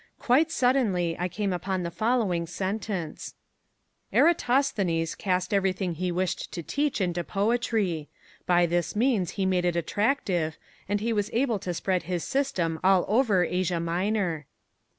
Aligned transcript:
Quite 0.17 0.51
suddenly 0.51 1.15
I 1.19 1.27
came 1.27 1.53
upon 1.53 1.83
the 1.83 1.91
following 1.91 2.47
sentence: 2.47 3.35
"Eratosthenes 4.11 5.13
cast 5.13 5.53
everything 5.53 5.93
he 5.93 6.11
wished 6.11 6.51
to 6.53 6.63
teach 6.63 6.99
into 6.99 7.23
poetry. 7.23 8.09
By 8.47 8.65
this 8.65 8.95
means 8.95 9.33
he 9.37 9.45
made 9.45 9.63
it 9.63 9.75
attractive, 9.75 10.57
and 10.89 11.01
he 11.01 11.13
was 11.13 11.29
able 11.33 11.59
to 11.59 11.73
spread 11.75 12.01
his 12.09 12.23
system 12.23 12.79
all 12.83 13.05
over 13.07 13.43
Asia 13.43 13.79
Minor." 13.79 14.47